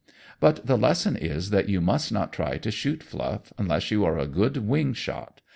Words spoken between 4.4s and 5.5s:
wing shot.